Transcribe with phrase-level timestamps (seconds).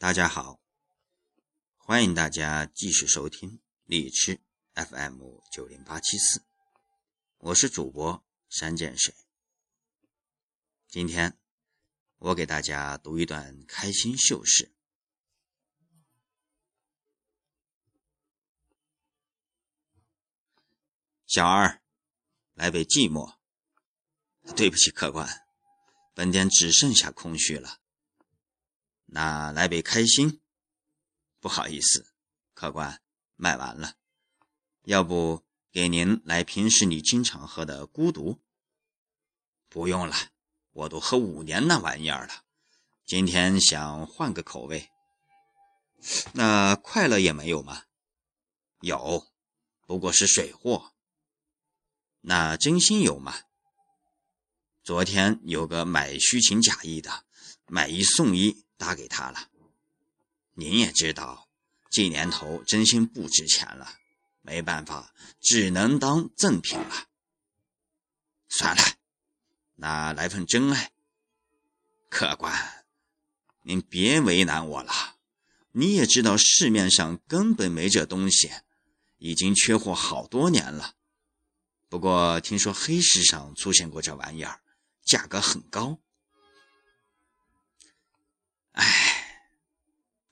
[0.00, 0.58] 大家好，
[1.76, 4.40] 欢迎大家继续收听荔枝
[4.72, 5.20] FM
[5.52, 6.42] 九零八七四，
[7.36, 9.14] 我是主播山涧水。
[10.88, 11.38] 今天
[12.16, 14.72] 我给大家读一段开心秀事。
[21.26, 21.82] 小二，
[22.54, 23.36] 来杯寂寞。
[24.56, 25.46] 对不起，客官，
[26.14, 27.79] 本店只剩下空虚了。
[29.12, 30.40] 那来杯开心。
[31.40, 32.12] 不好意思，
[32.54, 33.00] 客官，
[33.36, 33.94] 卖完了。
[34.84, 38.40] 要不给您来平时你经常喝的孤独？
[39.68, 40.14] 不用了，
[40.72, 42.44] 我都喝五年那玩意儿了。
[43.04, 44.90] 今天想换个口味。
[46.32, 47.84] 那快乐也没有吗？
[48.80, 49.26] 有，
[49.86, 50.92] 不过是水货。
[52.20, 53.34] 那真心有吗？
[54.82, 57.24] 昨天有个买虚情假意的，
[57.66, 59.50] 买一送一，打给他了。
[60.54, 61.46] 您也知道，
[61.90, 63.98] 这年头真心不值钱了，
[64.40, 67.08] 没办法，只能当赠品了。
[68.48, 68.82] 算了，
[69.74, 70.92] 那来份真爱。
[72.08, 72.86] 客官，
[73.62, 75.16] 您别为难我了，
[75.72, 78.50] 你也知道市面上根本没这东西，
[79.18, 80.94] 已经缺货好多年了。
[81.90, 84.62] 不过听说黑市上出现过这玩意儿，
[85.04, 85.98] 价格很高。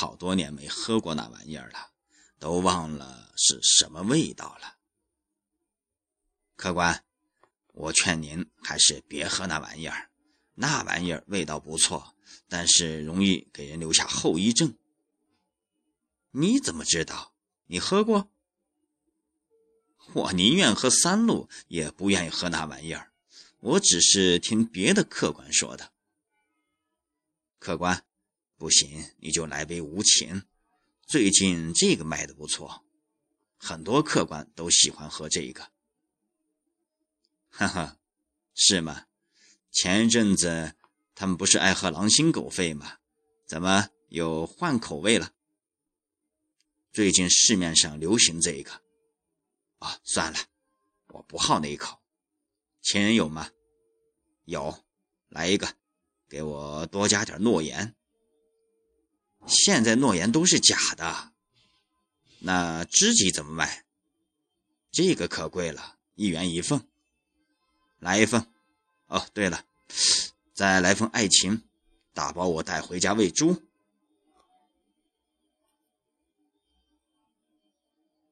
[0.00, 1.90] 好多年没喝过那玩意儿了，
[2.38, 4.78] 都忘了是什么味道了。
[6.56, 7.04] 客官，
[7.74, 10.08] 我劝您还是别喝那玩意儿，
[10.54, 12.14] 那玩意儿味道不错，
[12.48, 14.74] 但是容易给人留下后遗症。
[16.30, 17.34] 你怎么知道？
[17.66, 18.30] 你喝过？
[20.14, 23.12] 我宁愿喝三鹿，也不愿意喝那玩意儿。
[23.58, 25.92] 我只是听别的客官说的。
[27.58, 28.02] 客官，
[28.60, 30.42] 不行，你就来杯无情。
[31.06, 32.84] 最近这个卖的不错，
[33.56, 35.72] 很多客官都喜欢喝这个。
[37.48, 37.96] 哈哈，
[38.54, 39.06] 是吗？
[39.72, 40.74] 前一阵子
[41.14, 42.98] 他们不是爱喝狼心狗肺吗？
[43.46, 45.32] 怎么又换口味了？
[46.92, 48.82] 最近市面上流行这个。
[49.78, 50.38] 啊，算了，
[51.06, 51.98] 我不好那一口。
[52.82, 53.50] 情人有吗？
[54.44, 54.84] 有，
[55.30, 55.66] 来一个，
[56.28, 57.96] 给我多加点诺言。
[59.46, 61.32] 现在诺言都是假的。
[62.40, 63.84] 那知己怎么卖？
[64.90, 66.80] 这个可贵了，一元一份。
[67.98, 68.46] 来一份。
[69.06, 69.64] 哦，对了，
[70.54, 71.62] 再来份爱情，
[72.14, 73.62] 打包我带回家喂猪。